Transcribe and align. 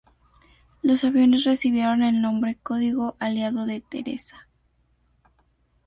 Los 0.81 1.03
aviones 1.03 1.43
recibieron 1.43 2.01
el 2.01 2.23
nombre 2.23 2.55
código 2.63 3.15
aliado 3.19 3.67
de 3.67 3.81
"Theresa. 3.81 4.47